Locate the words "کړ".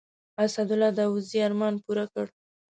2.13-2.25